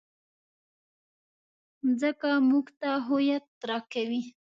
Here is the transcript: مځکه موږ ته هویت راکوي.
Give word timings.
مځکه 1.85 2.29
موږ 2.49 2.65
ته 2.79 2.89
هویت 3.07 3.45
راکوي. 3.69 4.21